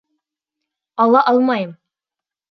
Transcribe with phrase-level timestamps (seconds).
[1.05, 1.71] —Ала алмайым.